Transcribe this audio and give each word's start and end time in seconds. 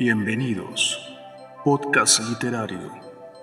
Bienvenidos. 0.00 0.98
Podcast 1.62 2.20
literario. 2.20 2.90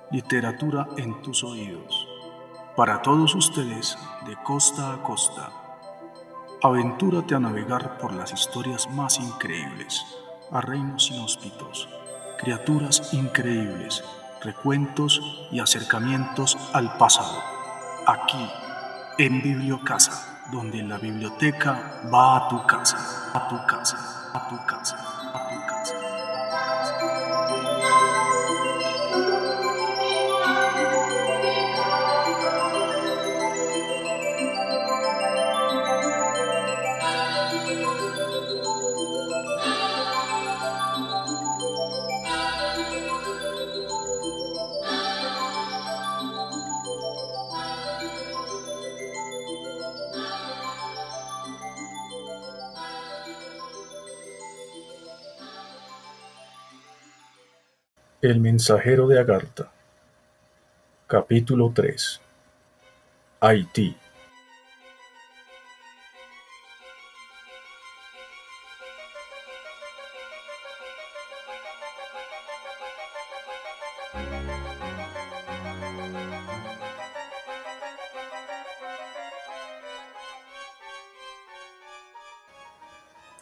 Literatura 0.10 0.88
en 0.98 1.22
tus 1.22 1.44
oídos. 1.44 2.08
Para 2.76 3.04
todos 3.04 3.36
ustedes, 3.36 3.96
de 4.26 4.36
costa 4.38 4.92
a 4.92 5.04
costa. 5.04 5.52
Aventúrate 6.64 7.36
a 7.36 7.40
navegar 7.40 8.00
por 8.00 8.12
las 8.12 8.34
historias 8.34 8.90
más 8.90 9.20
increíbles, 9.20 10.04
a 10.52 10.60
reinos 10.60 11.12
inhóspitos, 11.12 11.88
criaturas 12.40 13.14
increíbles, 13.14 14.04
recuentos 14.42 15.22
y 15.52 15.60
acercamientos 15.60 16.58
al 16.74 16.98
pasado. 16.98 17.40
Aquí, 18.08 18.50
en 19.20 19.44
Bibliocasa, 19.44 20.50
donde 20.52 20.82
la 20.82 20.98
biblioteca 20.98 22.02
va 22.12 22.36
a 22.38 22.50
tu 22.50 22.66
casa, 22.66 22.98
a 23.36 23.48
tu 23.48 23.64
casa, 23.68 24.32
a 24.34 24.50
tu 24.50 24.66
casa. 24.66 25.07
El 58.20 58.40
mensajero 58.40 59.06
de 59.06 59.20
Agartha. 59.20 59.70
Capítulo 61.06 61.72
3 61.72 62.20
Haití. 63.42 63.96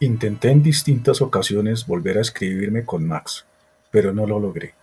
Intenté 0.00 0.50
en 0.50 0.62
distintas 0.62 1.22
ocasiones 1.22 1.86
volver 1.86 2.18
a 2.18 2.20
escribirme 2.20 2.84
con 2.84 3.06
Max 3.06 3.46
pero 3.96 4.12
no 4.12 4.26
lo 4.26 4.38
logré. 4.38 4.74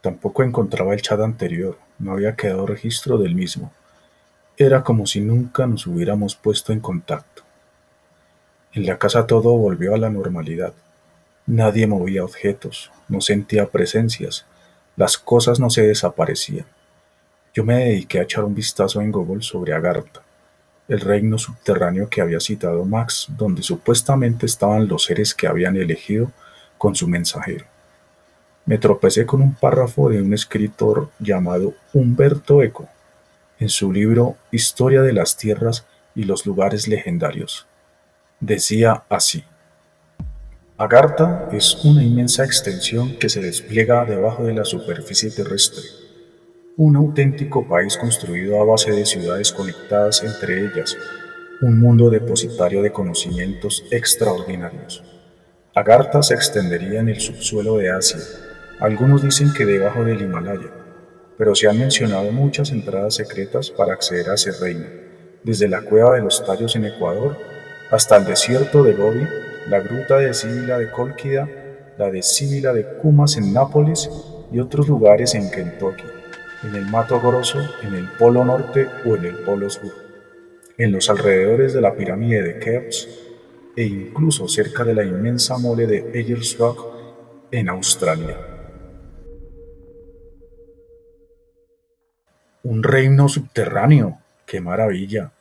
Tampoco 0.00 0.44
encontraba 0.44 0.94
el 0.94 1.02
chat 1.02 1.18
anterior, 1.18 1.76
no 1.98 2.12
había 2.12 2.36
quedado 2.36 2.66
registro 2.66 3.18
del 3.18 3.34
mismo. 3.34 3.72
Era 4.56 4.84
como 4.84 5.08
si 5.08 5.20
nunca 5.20 5.66
nos 5.66 5.88
hubiéramos 5.88 6.36
puesto 6.36 6.72
en 6.72 6.78
contacto. 6.78 7.42
En 8.74 8.86
la 8.86 8.96
casa 8.96 9.26
todo 9.26 9.56
volvió 9.56 9.92
a 9.92 9.98
la 9.98 10.08
normalidad. 10.08 10.72
Nadie 11.46 11.88
movía 11.88 12.22
objetos, 12.22 12.92
no 13.08 13.20
sentía 13.20 13.66
presencias, 13.66 14.46
las 14.94 15.18
cosas 15.18 15.58
no 15.58 15.68
se 15.68 15.82
desaparecían. 15.82 16.66
Yo 17.52 17.64
me 17.64 17.86
dediqué 17.86 18.20
a 18.20 18.22
echar 18.22 18.44
un 18.44 18.54
vistazo 18.54 19.00
en 19.00 19.10
Google 19.10 19.42
sobre 19.42 19.74
Agartha, 19.74 20.22
el 20.86 21.00
reino 21.00 21.38
subterráneo 21.38 22.08
que 22.08 22.20
había 22.20 22.38
citado 22.38 22.84
Max, 22.84 23.26
donde 23.30 23.64
supuestamente 23.64 24.46
estaban 24.46 24.86
los 24.86 25.06
seres 25.06 25.34
que 25.34 25.48
habían 25.48 25.74
elegido 25.76 26.30
con 26.78 26.94
su 26.94 27.08
mensajero 27.08 27.71
me 28.64 28.78
tropecé 28.78 29.26
con 29.26 29.42
un 29.42 29.54
párrafo 29.54 30.08
de 30.08 30.22
un 30.22 30.32
escritor 30.34 31.10
llamado 31.18 31.74
Humberto 31.92 32.62
Eco, 32.62 32.88
en 33.58 33.68
su 33.68 33.92
libro 33.92 34.36
Historia 34.50 35.02
de 35.02 35.12
las 35.12 35.36
Tierras 35.36 35.86
y 36.14 36.24
los 36.24 36.46
Lugares 36.46 36.88
Legendarios. 36.88 37.66
Decía 38.40 39.04
así: 39.08 39.44
Agartha 40.78 41.48
es 41.52 41.84
una 41.84 42.02
inmensa 42.02 42.44
extensión 42.44 43.16
que 43.18 43.28
se 43.28 43.40
despliega 43.40 44.04
debajo 44.04 44.44
de 44.44 44.54
la 44.54 44.64
superficie 44.64 45.30
terrestre, 45.30 45.82
un 46.76 46.96
auténtico 46.96 47.68
país 47.68 47.96
construido 47.96 48.60
a 48.60 48.64
base 48.64 48.90
de 48.90 49.06
ciudades 49.06 49.52
conectadas 49.52 50.22
entre 50.22 50.64
ellas, 50.64 50.96
un 51.60 51.78
mundo 51.78 52.10
depositario 52.10 52.82
de 52.82 52.90
conocimientos 52.90 53.84
extraordinarios. 53.90 55.04
Agartha 55.74 56.22
se 56.22 56.34
extendería 56.34 57.00
en 57.00 57.08
el 57.08 57.20
subsuelo 57.20 57.76
de 57.76 57.90
Asia, 57.90 58.18
algunos 58.82 59.22
dicen 59.22 59.54
que 59.54 59.64
debajo 59.64 60.02
del 60.02 60.20
Himalaya, 60.20 60.68
pero 61.38 61.54
se 61.54 61.68
han 61.68 61.78
mencionado 61.78 62.32
muchas 62.32 62.72
entradas 62.72 63.14
secretas 63.14 63.70
para 63.70 63.92
acceder 63.92 64.28
a 64.28 64.34
ese 64.34 64.50
reino, 64.60 64.84
desde 65.44 65.68
la 65.68 65.82
cueva 65.82 66.16
de 66.16 66.22
los 66.22 66.44
tallos 66.44 66.74
en 66.74 66.86
Ecuador 66.86 67.36
hasta 67.92 68.16
el 68.16 68.24
desierto 68.24 68.82
de 68.82 68.94
Gobi, 68.94 69.24
la 69.68 69.78
gruta 69.78 70.18
de 70.18 70.34
Sibila 70.34 70.78
de 70.78 70.90
Colquida, 70.90 71.48
la 71.96 72.10
de 72.10 72.24
Sibila 72.24 72.72
de 72.72 72.96
Cumas 72.98 73.36
en 73.36 73.52
Nápoles 73.52 74.10
y 74.50 74.58
otros 74.58 74.88
lugares 74.88 75.36
en 75.36 75.48
Kentucky, 75.48 76.02
en 76.64 76.74
el 76.74 76.86
Mato 76.86 77.20
Grosso, 77.20 77.60
en 77.84 77.94
el 77.94 78.08
Polo 78.18 78.44
Norte 78.44 78.88
o 79.06 79.14
en 79.14 79.26
el 79.26 79.36
Polo 79.44 79.70
Sur, 79.70 79.92
en 80.76 80.90
los 80.90 81.08
alrededores 81.08 81.72
de 81.72 81.82
la 81.82 81.94
pirámide 81.94 82.42
de 82.42 82.58
Keops 82.58 83.08
e 83.76 83.84
incluso 83.84 84.48
cerca 84.48 84.82
de 84.82 84.96
la 84.96 85.04
inmensa 85.04 85.56
mole 85.56 85.86
de 85.86 86.10
Ayers 86.18 86.58
en 87.52 87.68
Australia. 87.68 88.51
Un 92.64 92.82
reino 92.82 93.28
subterráneo, 93.28 94.18
qué 94.46 94.60
maravilla. 94.60 95.32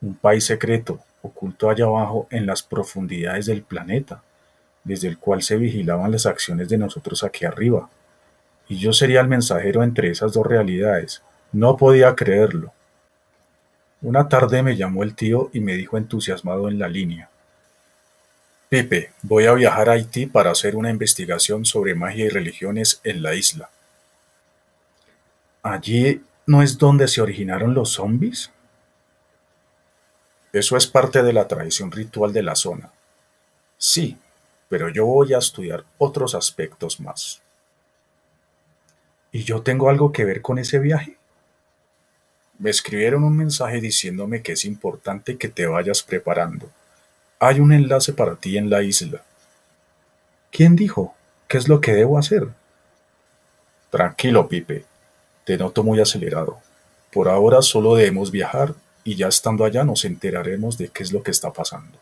Un 0.00 0.14
país 0.14 0.44
secreto, 0.44 1.00
oculto 1.22 1.70
allá 1.70 1.86
abajo 1.86 2.28
en 2.30 2.46
las 2.46 2.62
profundidades 2.62 3.46
del 3.46 3.62
planeta, 3.62 4.22
desde 4.84 5.08
el 5.08 5.18
cual 5.18 5.42
se 5.42 5.56
vigilaban 5.56 6.12
las 6.12 6.26
acciones 6.26 6.68
de 6.68 6.78
nosotros 6.78 7.24
aquí 7.24 7.44
arriba. 7.44 7.88
Y 8.68 8.78
yo 8.78 8.92
sería 8.92 9.20
el 9.20 9.28
mensajero 9.28 9.82
entre 9.82 10.10
esas 10.10 10.32
dos 10.32 10.46
realidades. 10.46 11.22
No 11.52 11.76
podía 11.76 12.14
creerlo. 12.14 12.72
Una 14.00 14.28
tarde 14.28 14.62
me 14.62 14.76
llamó 14.76 15.02
el 15.02 15.14
tío 15.14 15.50
y 15.52 15.60
me 15.60 15.74
dijo 15.74 15.96
entusiasmado 15.96 16.68
en 16.68 16.78
la 16.78 16.88
línea. 16.88 17.28
Pepe, 18.68 19.12
voy 19.22 19.46
a 19.46 19.52
viajar 19.52 19.90
a 19.90 19.92
Haití 19.92 20.26
para 20.26 20.50
hacer 20.50 20.76
una 20.76 20.90
investigación 20.90 21.64
sobre 21.64 21.94
magia 21.94 22.24
y 22.24 22.28
religiones 22.28 23.00
en 23.04 23.22
la 23.22 23.34
isla. 23.34 23.68
Allí 25.62 26.22
¿No 26.52 26.60
es 26.60 26.76
donde 26.76 27.08
se 27.08 27.22
originaron 27.22 27.72
los 27.72 27.92
zombies? 27.92 28.50
Eso 30.52 30.76
es 30.76 30.86
parte 30.86 31.22
de 31.22 31.32
la 31.32 31.48
tradición 31.48 31.90
ritual 31.90 32.34
de 32.34 32.42
la 32.42 32.54
zona. 32.54 32.92
Sí, 33.78 34.18
pero 34.68 34.90
yo 34.90 35.06
voy 35.06 35.32
a 35.32 35.38
estudiar 35.38 35.86
otros 35.96 36.34
aspectos 36.34 37.00
más. 37.00 37.40
¿Y 39.32 39.44
yo 39.44 39.62
tengo 39.62 39.88
algo 39.88 40.12
que 40.12 40.26
ver 40.26 40.42
con 40.42 40.58
ese 40.58 40.78
viaje? 40.78 41.16
Me 42.58 42.68
escribieron 42.68 43.24
un 43.24 43.34
mensaje 43.34 43.80
diciéndome 43.80 44.42
que 44.42 44.52
es 44.52 44.66
importante 44.66 45.38
que 45.38 45.48
te 45.48 45.64
vayas 45.64 46.02
preparando. 46.02 46.68
Hay 47.38 47.60
un 47.60 47.72
enlace 47.72 48.12
para 48.12 48.36
ti 48.36 48.58
en 48.58 48.68
la 48.68 48.82
isla. 48.82 49.22
¿Quién 50.50 50.76
dijo? 50.76 51.14
¿Qué 51.48 51.56
es 51.56 51.66
lo 51.66 51.80
que 51.80 51.94
debo 51.94 52.18
hacer? 52.18 52.46
Tranquilo, 53.88 54.46
Pipe. 54.48 54.91
Te 55.44 55.56
noto 55.56 55.82
muy 55.82 56.00
acelerado. 56.00 56.58
Por 57.12 57.28
ahora 57.28 57.62
solo 57.62 57.94
debemos 57.94 58.30
viajar 58.30 58.74
y 59.04 59.16
ya 59.16 59.28
estando 59.28 59.64
allá 59.64 59.84
nos 59.84 60.04
enteraremos 60.04 60.78
de 60.78 60.88
qué 60.88 61.02
es 61.02 61.12
lo 61.12 61.22
que 61.22 61.30
está 61.30 61.52
pasando. 61.52 61.98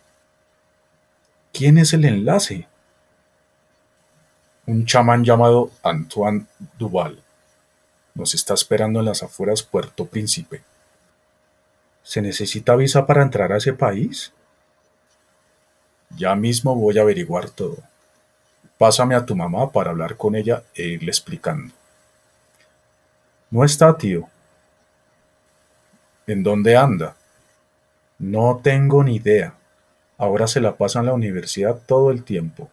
¿Quién 1.52 1.78
es 1.78 1.92
el 1.92 2.04
enlace? 2.04 2.69
Un 4.66 4.87
chamán 4.87 5.25
llamado 5.25 5.70
Antoine 5.82 6.46
Duval. 6.78 7.20
Nos 8.14 8.34
está 8.34 8.54
esperando 8.54 9.00
en 9.00 9.06
las 9.06 9.22
afueras 9.22 9.62
Puerto 9.62 10.06
Príncipe. 10.06 10.62
¿Se 12.02 12.22
necesita 12.22 12.76
visa 12.76 13.06
para 13.06 13.22
entrar 13.22 13.52
a 13.52 13.56
ese 13.56 13.72
país? 13.72 14.32
Ya 16.16 16.34
mismo 16.34 16.75
voy 16.75 16.98
a 16.98 17.02
averiguar 17.02 17.50
todo. 17.50 17.78
Pásame 18.78 19.14
a 19.14 19.25
tu 19.25 19.37
mamá 19.37 19.70
para 19.70 19.90
hablar 19.90 20.16
con 20.16 20.34
ella 20.34 20.62
e 20.75 20.84
irle 20.88 21.10
explicando. 21.10 21.72
No 23.50 23.64
está, 23.64 23.97
tío. 23.97 24.29
¿En 26.26 26.43
dónde 26.44 26.76
anda? 26.76 27.17
No 28.19 28.61
tengo 28.62 29.02
ni 29.02 29.17
idea. 29.17 29.55
Ahora 30.17 30.47
se 30.47 30.61
la 30.61 30.76
pasa 30.76 31.00
en 31.00 31.06
la 31.06 31.14
universidad 31.14 31.81
todo 31.87 32.11
el 32.11 32.23
tiempo. 32.23 32.70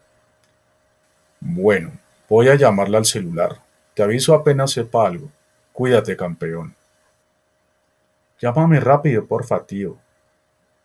Bueno, 1.40 1.92
voy 2.28 2.48
a 2.48 2.54
llamarla 2.54 2.98
al 2.98 3.06
celular. 3.06 3.60
Te 3.94 4.02
aviso 4.02 4.34
apenas 4.34 4.70
sepa 4.70 5.06
algo. 5.06 5.30
Cuídate, 5.72 6.16
campeón. 6.16 6.76
Llámame 8.40 8.78
rápido, 8.78 9.26
porfa, 9.26 9.64
tío. 9.64 9.96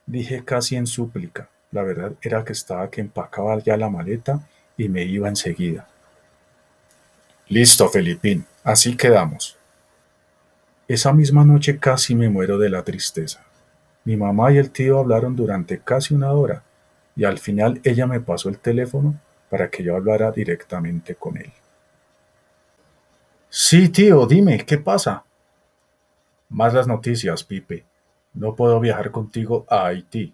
Dije 0.08 0.44
casi 0.44 0.76
en 0.76 0.88
súplica. 0.88 1.50
La 1.72 1.84
verdad 1.84 2.14
era 2.22 2.44
que 2.44 2.54
estaba 2.54 2.90
que 2.90 3.02
empacaba 3.02 3.60
ya 3.60 3.78
la 3.78 3.90
maleta 3.90 4.40
y 4.78 4.90
me 4.90 5.04
iba 5.04 5.28
enseguida. 5.28 5.88
Listo, 7.48 7.90
Felipín, 7.90 8.46
así 8.64 8.98
quedamos. 8.98 9.58
Esa 10.88 11.14
misma 11.14 11.46
noche 11.46 11.80
casi 11.80 12.14
me 12.14 12.30
muero 12.30 12.58
de 12.58 12.70
la 12.70 12.84
tristeza. 12.84 13.44
Mi 14.04 14.18
mamá 14.18 14.52
y 14.52 14.58
el 14.58 14.72
tío 14.72 15.00
hablaron 15.00 15.36
durante 15.36 15.80
casi 15.80 16.14
una 16.14 16.34
hora 16.34 16.64
y 17.16 17.24
al 17.24 17.38
final 17.38 17.80
ella 17.84 18.06
me 18.06 18.20
pasó 18.20 18.50
el 18.50 18.60
teléfono 18.60 19.20
para 19.50 19.70
que 19.70 19.84
yo 19.84 19.96
hablara 19.96 20.32
directamente 20.32 21.16
con 21.16 21.38
él. 21.38 21.52
Sí, 23.50 23.90
tío, 23.90 24.26
dime, 24.26 24.66
¿qué 24.66 24.78
pasa? 24.78 25.24
Más 26.50 26.74
las 26.74 26.88
noticias, 26.88 27.44
Pipe. 27.44 27.86
No 28.34 28.56
puedo 28.56 28.80
viajar 28.80 29.12
contigo 29.12 29.66
a 29.70 29.86
Haití. 29.86 30.34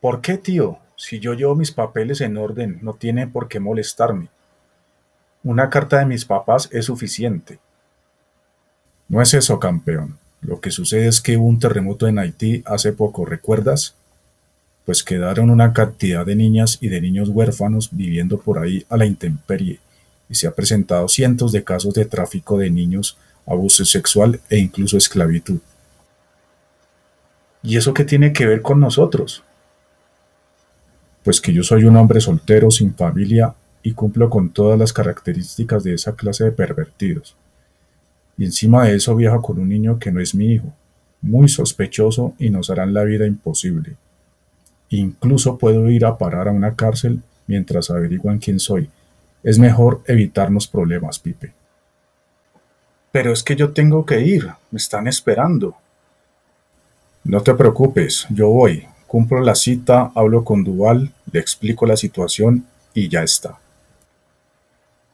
¿Por 0.00 0.20
qué, 0.20 0.36
tío? 0.36 0.78
Si 0.96 1.18
yo 1.18 1.32
llevo 1.32 1.54
mis 1.54 1.72
papeles 1.72 2.20
en 2.20 2.36
orden, 2.36 2.78
no 2.82 2.94
tiene 2.94 3.26
por 3.26 3.48
qué 3.48 3.58
molestarme. 3.58 4.28
Una 5.42 5.70
carta 5.70 5.98
de 5.98 6.06
mis 6.06 6.24
papás 6.24 6.68
es 6.72 6.84
suficiente. 6.84 7.58
No 9.12 9.20
es 9.20 9.34
eso, 9.34 9.60
campeón. 9.60 10.16
Lo 10.40 10.62
que 10.62 10.70
sucede 10.70 11.06
es 11.06 11.20
que 11.20 11.36
hubo 11.36 11.46
un 11.46 11.58
terremoto 11.58 12.08
en 12.08 12.18
Haití 12.18 12.62
hace 12.64 12.94
poco, 12.94 13.26
¿recuerdas? 13.26 13.94
Pues 14.86 15.02
quedaron 15.02 15.50
una 15.50 15.74
cantidad 15.74 16.24
de 16.24 16.34
niñas 16.34 16.78
y 16.80 16.88
de 16.88 17.02
niños 17.02 17.28
huérfanos 17.28 17.90
viviendo 17.92 18.40
por 18.40 18.58
ahí 18.58 18.86
a 18.88 18.96
la 18.96 19.04
intemperie, 19.04 19.80
y 20.30 20.34
se 20.34 20.46
ha 20.46 20.54
presentado 20.54 21.08
cientos 21.08 21.52
de 21.52 21.62
casos 21.62 21.92
de 21.92 22.06
tráfico 22.06 22.56
de 22.56 22.70
niños, 22.70 23.18
abuso 23.46 23.84
sexual 23.84 24.40
e 24.48 24.56
incluso 24.56 24.96
esclavitud. 24.96 25.60
¿Y 27.62 27.76
eso 27.76 27.92
qué 27.92 28.06
tiene 28.06 28.32
que 28.32 28.46
ver 28.46 28.62
con 28.62 28.80
nosotros? 28.80 29.44
Pues 31.22 31.38
que 31.38 31.52
yo 31.52 31.62
soy 31.62 31.84
un 31.84 31.96
hombre 31.96 32.22
soltero, 32.22 32.70
sin 32.70 32.94
familia, 32.94 33.54
y 33.82 33.92
cumplo 33.92 34.30
con 34.30 34.48
todas 34.48 34.78
las 34.78 34.94
características 34.94 35.84
de 35.84 35.92
esa 35.92 36.16
clase 36.16 36.44
de 36.44 36.52
pervertidos. 36.52 37.36
Y 38.38 38.44
encima 38.44 38.84
de 38.84 38.96
eso 38.96 39.14
viajo 39.14 39.42
con 39.42 39.58
un 39.58 39.68
niño 39.68 39.98
que 39.98 40.10
no 40.10 40.20
es 40.20 40.34
mi 40.34 40.46
hijo, 40.52 40.72
muy 41.20 41.48
sospechoso 41.48 42.34
y 42.38 42.50
nos 42.50 42.70
harán 42.70 42.94
la 42.94 43.04
vida 43.04 43.26
imposible. 43.26 43.96
Incluso 44.88 45.58
puedo 45.58 45.90
ir 45.90 46.04
a 46.04 46.18
parar 46.18 46.48
a 46.48 46.52
una 46.52 46.74
cárcel 46.74 47.22
mientras 47.46 47.90
averiguan 47.90 48.38
quién 48.38 48.58
soy. 48.58 48.90
Es 49.42 49.58
mejor 49.58 50.02
evitarnos 50.06 50.66
problemas, 50.68 51.18
Pipe. 51.18 51.52
Pero 53.10 53.32
es 53.32 53.42
que 53.42 53.56
yo 53.56 53.72
tengo 53.72 54.06
que 54.06 54.20
ir, 54.20 54.48
me 54.70 54.78
están 54.78 55.06
esperando. 55.06 55.74
No 57.24 57.40
te 57.42 57.54
preocupes, 57.54 58.26
yo 58.30 58.48
voy, 58.48 58.86
cumplo 59.06 59.40
la 59.40 59.54
cita, 59.54 60.10
hablo 60.14 60.44
con 60.44 60.64
Duval, 60.64 61.12
le 61.30 61.40
explico 61.40 61.86
la 61.86 61.96
situación 61.96 62.66
y 62.94 63.08
ya 63.08 63.22
está. 63.22 63.58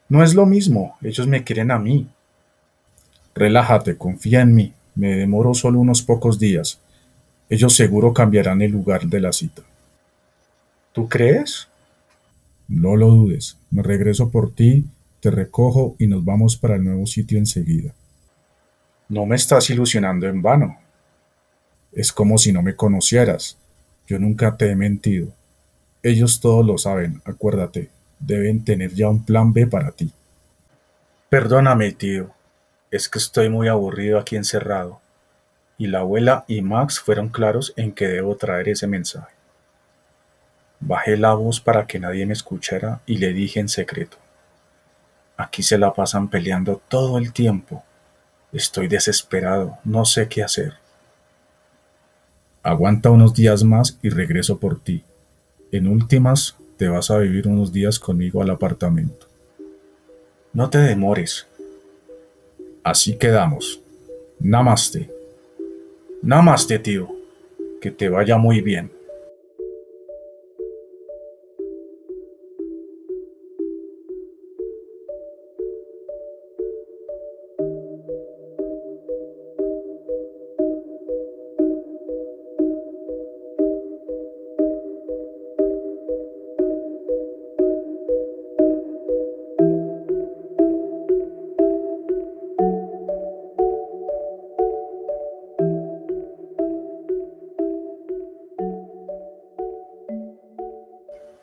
No 0.08 0.22
es 0.22 0.34
lo 0.34 0.46
mismo, 0.46 0.96
ellos 1.02 1.26
me 1.26 1.44
quieren 1.44 1.70
a 1.70 1.78
mí, 1.78 2.08
Relájate, 3.34 3.96
confía 3.96 4.40
en 4.40 4.54
mí. 4.54 4.74
Me 4.94 5.14
demoro 5.16 5.54
solo 5.54 5.78
unos 5.78 6.02
pocos 6.02 6.38
días. 6.38 6.80
Ellos 7.48 7.74
seguro 7.74 8.12
cambiarán 8.12 8.62
el 8.62 8.72
lugar 8.72 9.06
de 9.06 9.20
la 9.20 9.32
cita. 9.32 9.62
¿Tú 10.92 11.08
crees? 11.08 11.68
No 12.66 12.96
lo 12.96 13.08
dudes. 13.08 13.56
Me 13.70 13.82
regreso 13.82 14.30
por 14.30 14.52
ti, 14.52 14.84
te 15.20 15.30
recojo 15.30 15.96
y 15.98 16.06
nos 16.06 16.24
vamos 16.24 16.56
para 16.56 16.76
el 16.76 16.84
nuevo 16.84 17.06
sitio 17.06 17.38
enseguida. 17.38 17.94
No 19.08 19.24
me 19.24 19.36
estás 19.36 19.70
ilusionando 19.70 20.26
en 20.26 20.42
vano. 20.42 20.76
Es 21.92 22.12
como 22.12 22.36
si 22.36 22.52
no 22.52 22.62
me 22.62 22.76
conocieras. 22.76 23.56
Yo 24.06 24.18
nunca 24.18 24.56
te 24.56 24.70
he 24.70 24.76
mentido. 24.76 25.28
Ellos 26.02 26.40
todos 26.40 26.64
lo 26.66 26.76
saben, 26.76 27.22
acuérdate. 27.24 27.90
Deben 28.18 28.64
tener 28.64 28.92
ya 28.94 29.08
un 29.08 29.24
plan 29.24 29.52
B 29.52 29.66
para 29.66 29.92
ti. 29.92 30.12
Perdóname, 31.30 31.92
tío. 31.92 32.30
Es 32.90 33.08
que 33.08 33.18
estoy 33.18 33.48
muy 33.48 33.68
aburrido 33.68 34.18
aquí 34.18 34.36
encerrado. 34.36 35.00
Y 35.76 35.86
la 35.86 36.00
abuela 36.00 36.44
y 36.48 36.62
Max 36.62 36.98
fueron 36.98 37.28
claros 37.28 37.72
en 37.76 37.92
que 37.92 38.08
debo 38.08 38.36
traer 38.36 38.70
ese 38.70 38.86
mensaje. 38.86 39.34
Bajé 40.80 41.16
la 41.16 41.34
voz 41.34 41.60
para 41.60 41.86
que 41.86 41.98
nadie 41.98 42.24
me 42.24 42.32
escuchara 42.32 43.00
y 43.06 43.18
le 43.18 43.32
dije 43.32 43.60
en 43.60 43.68
secreto. 43.68 44.16
Aquí 45.36 45.62
se 45.62 45.78
la 45.78 45.92
pasan 45.92 46.28
peleando 46.28 46.80
todo 46.88 47.18
el 47.18 47.32
tiempo. 47.32 47.84
Estoy 48.52 48.88
desesperado, 48.88 49.78
no 49.84 50.04
sé 50.04 50.28
qué 50.28 50.42
hacer. 50.42 50.74
Aguanta 52.62 53.10
unos 53.10 53.34
días 53.34 53.62
más 53.64 53.98
y 54.02 54.08
regreso 54.08 54.58
por 54.58 54.80
ti. 54.80 55.04
En 55.70 55.86
últimas, 55.86 56.56
te 56.76 56.88
vas 56.88 57.10
a 57.10 57.18
vivir 57.18 57.46
unos 57.46 57.72
días 57.72 57.98
conmigo 57.98 58.40
al 58.40 58.50
apartamento. 58.50 59.26
No 60.52 60.70
te 60.70 60.78
demores, 60.78 61.46
Así 62.88 63.18
quedamos. 63.18 63.82
Namaste. 64.40 65.10
Namaste, 66.22 66.78
tío. 66.78 67.06
Que 67.82 67.90
te 67.90 68.08
vaya 68.08 68.38
muy 68.38 68.62
bien. 68.62 68.90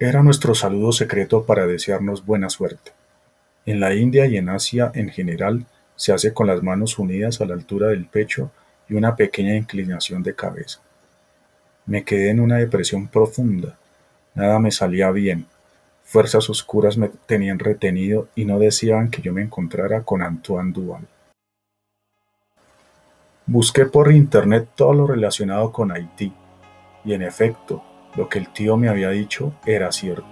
Era 0.06 0.22
nuestro 0.22 0.54
saludo 0.54 0.92
secreto 0.92 1.46
para 1.46 1.66
desearnos 1.66 2.24
buena 2.24 2.52
suerte. 2.52 2.92
En 3.66 3.80
la 3.80 3.96
India 3.96 4.28
y 4.28 4.38
en 4.38 4.50
Asia 4.50 4.92
en 4.94 5.10
general 5.10 5.66
se 5.96 6.14
hace 6.14 6.32
con 6.32 6.46
las 6.46 6.62
manos 6.62 7.00
unidas 7.00 7.42
a 7.42 7.46
la 7.46 7.56
altura 7.56 7.88
del 7.88 8.06
pecho 8.06 8.52
y 8.88 8.94
una 8.94 9.16
pequeña 9.16 9.56
inclinación 9.56 10.22
de 10.22 10.36
cabeza. 10.36 10.80
Me 11.88 12.04
quedé 12.04 12.30
en 12.30 12.40
una 12.40 12.58
depresión 12.58 13.08
profunda. 13.08 13.80
Nada 14.36 14.60
me 14.60 14.70
salía 14.70 15.10
bien. 15.10 15.48
Fuerzas 16.04 16.52
oscuras 16.52 16.98
me 16.98 17.10
tenían 17.26 17.58
retenido 17.58 18.28
y 18.36 18.46
no 18.46 18.60
deseaban 18.60 19.10
que 19.10 19.24
yo 19.24 19.34
me 19.34 19.42
encontrara 19.42 20.04
con 20.04 20.22
Antoine 20.22 20.72
Duval. 20.72 21.08
Busqué 23.48 23.88
por 23.88 24.12
internet 24.12 24.70
todo 24.76 24.94
lo 24.94 25.08
relacionado 25.08 25.72
con 25.72 25.92
Haití 25.92 26.32
y 27.04 27.14
en 27.14 27.24
efecto 27.24 27.84
lo 28.16 28.30
que 28.30 28.40
el 28.40 28.50
tío 28.50 28.78
me 28.78 28.90
había 28.90 29.10
dicho 29.10 29.54
era 29.66 29.92
cierto. 29.92 30.26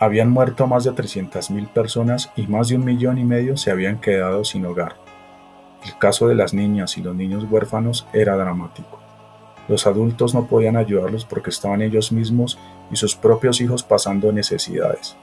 Habían 0.00 0.30
muerto 0.30 0.66
más 0.66 0.84
de 0.84 0.90
300.000 0.90 1.68
personas 1.68 2.30
y 2.36 2.46
más 2.46 2.68
de 2.68 2.76
un 2.76 2.84
millón 2.84 3.18
y 3.18 3.24
medio 3.24 3.56
se 3.56 3.70
habían 3.70 4.00
quedado 4.00 4.44
sin 4.44 4.66
hogar. 4.66 4.96
El 5.84 5.96
caso 5.98 6.28
de 6.28 6.34
las 6.34 6.52
niñas 6.54 6.98
y 6.98 7.02
los 7.02 7.14
niños 7.14 7.46
huérfanos 7.50 8.06
era 8.12 8.36
dramático. 8.36 9.00
Los 9.68 9.86
adultos 9.86 10.34
no 10.34 10.46
podían 10.46 10.76
ayudarlos 10.76 11.24
porque 11.24 11.50
estaban 11.50 11.80
ellos 11.80 12.12
mismos 12.12 12.58
y 12.90 12.96
sus 12.96 13.14
propios 13.14 13.60
hijos 13.60 13.82
pasando 13.82 14.32
necesidades. 14.32 15.16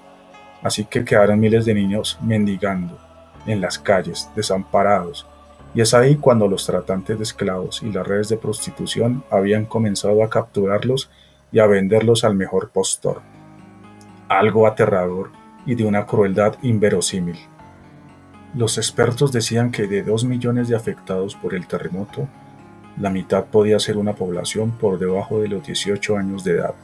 Así 0.63 0.85
que 0.85 1.03
quedaron 1.03 1.39
miles 1.39 1.65
de 1.65 1.73
niños 1.73 2.17
mendigando 2.21 2.97
en 3.45 3.61
las 3.61 3.79
calles, 3.79 4.29
desamparados, 4.35 5.27
y 5.73 5.81
es 5.81 5.93
ahí 5.93 6.17
cuando 6.17 6.47
los 6.47 6.65
tratantes 6.65 7.17
de 7.17 7.23
esclavos 7.23 7.81
y 7.81 7.91
las 7.91 8.05
redes 8.05 8.29
de 8.29 8.37
prostitución 8.37 9.23
habían 9.29 9.65
comenzado 9.65 10.23
a 10.23 10.29
capturarlos 10.29 11.09
y 11.51 11.59
a 11.59 11.67
venderlos 11.67 12.23
al 12.23 12.35
mejor 12.35 12.69
postor. 12.69 13.21
Algo 14.29 14.67
aterrador 14.67 15.31
y 15.65 15.75
de 15.75 15.85
una 15.85 16.05
crueldad 16.05 16.55
inverosímil. 16.61 17.37
Los 18.55 18.77
expertos 18.77 19.31
decían 19.31 19.71
que 19.71 19.87
de 19.87 20.03
dos 20.03 20.23
millones 20.25 20.67
de 20.67 20.75
afectados 20.75 21.35
por 21.35 21.53
el 21.53 21.67
terremoto, 21.67 22.27
la 22.99 23.09
mitad 23.09 23.45
podía 23.45 23.79
ser 23.79 23.97
una 23.97 24.13
población 24.13 24.71
por 24.71 24.99
debajo 24.99 25.39
de 25.39 25.47
los 25.47 25.65
18 25.65 26.17
años 26.17 26.43
de 26.43 26.53
edad. 26.53 26.75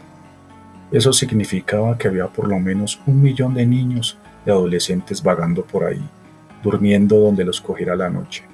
Eso 0.92 1.12
significaba 1.12 1.98
que 1.98 2.08
había 2.08 2.28
por 2.28 2.48
lo 2.48 2.60
menos 2.60 3.02
un 3.06 3.22
millón 3.22 3.54
de 3.54 3.66
niños 3.66 4.18
y 4.46 4.50
adolescentes 4.50 5.22
vagando 5.22 5.66
por 5.66 5.84
ahí, 5.84 6.02
durmiendo 6.64 7.20
donde 7.20 7.44
los 7.44 7.60
cogiera 7.60 7.96
la 7.98 8.10
noche, 8.10 8.46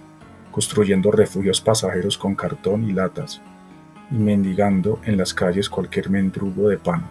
construyendo 0.52 1.12
refugios 1.12 1.62
pasajeros 1.62 2.18
con 2.18 2.34
cartón 2.34 2.90
y 2.90 2.94
latas, 2.94 3.42
y 4.12 4.16
mendigando 4.16 5.00
en 5.06 5.18
las 5.18 5.34
calles 5.34 5.70
cualquier 5.70 6.10
mendrugo 6.10 6.70
de 6.70 6.78
pan. 6.78 7.04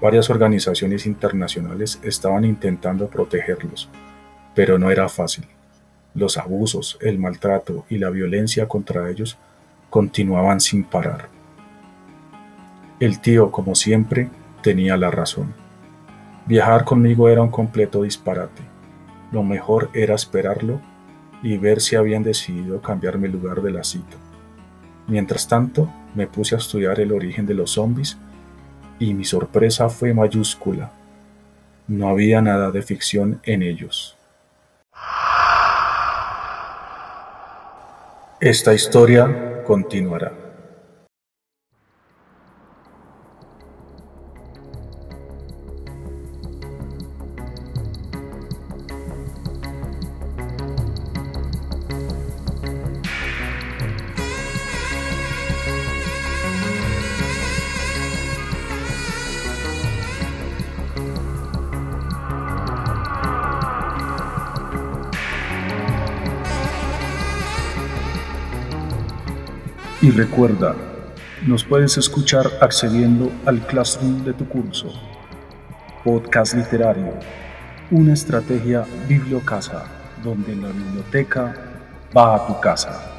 Varias 0.00 0.28
organizaciones 0.28 1.06
internacionales 1.06 1.98
estaban 2.02 2.44
intentando 2.44 3.08
protegerlos, 3.08 3.88
pero 4.54 4.78
no 4.78 4.90
era 4.90 5.08
fácil. 5.08 5.46
Los 6.14 6.38
abusos, 6.38 6.98
el 7.00 7.18
maltrato 7.18 7.84
y 7.88 7.98
la 7.98 8.10
violencia 8.10 8.68
contra 8.68 9.10
ellos 9.10 9.38
continuaban 9.90 10.60
sin 10.60 10.84
parar. 10.84 11.28
El 13.00 13.20
tío, 13.20 13.50
como 13.50 13.74
siempre, 13.74 14.30
tenía 14.62 14.96
la 14.96 15.10
razón. 15.10 15.54
Viajar 16.46 16.84
conmigo 16.84 17.28
era 17.28 17.42
un 17.42 17.50
completo 17.50 18.02
disparate. 18.02 18.62
Lo 19.32 19.42
mejor 19.42 19.90
era 19.92 20.14
esperarlo 20.14 20.80
y 21.42 21.58
ver 21.58 21.80
si 21.80 21.96
habían 21.96 22.22
decidido 22.22 22.80
cambiarme 22.80 23.26
el 23.26 23.32
lugar 23.32 23.62
de 23.62 23.72
la 23.72 23.84
cita. 23.84 24.16
Mientras 25.08 25.46
tanto, 25.46 25.88
me 26.14 26.26
puse 26.26 26.54
a 26.54 26.58
estudiar 26.58 26.98
el 27.00 27.12
origen 27.12 27.46
de 27.46 27.54
los 27.54 27.72
zombies 27.72 28.16
y 28.98 29.14
mi 29.14 29.24
sorpresa 29.24 29.88
fue 29.88 30.12
mayúscula. 30.12 30.90
No 31.86 32.08
había 32.08 32.42
nada 32.42 32.70
de 32.70 32.82
ficción 32.82 33.40
en 33.44 33.62
ellos. 33.62 34.16
Esta 38.40 38.74
historia 38.74 39.62
continuará. 39.64 40.45
Y 70.02 70.10
recuerda, 70.10 70.74
nos 71.46 71.64
puedes 71.64 71.96
escuchar 71.96 72.46
accediendo 72.60 73.32
al 73.46 73.66
Classroom 73.66 74.24
de 74.24 74.34
tu 74.34 74.46
curso. 74.46 74.92
Podcast 76.04 76.52
literario, 76.52 77.14
una 77.90 78.12
estrategia 78.12 78.84
bibliocasa, 79.08 79.86
donde 80.22 80.54
la 80.54 80.68
biblioteca 80.68 81.54
va 82.14 82.36
a 82.36 82.46
tu 82.46 82.60
casa. 82.60 83.10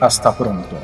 Hasta 0.00 0.36
pronto. 0.36 0.76